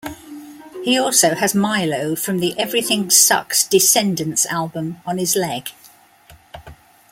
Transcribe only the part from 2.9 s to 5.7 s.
Sucks" Descendants album on his leg.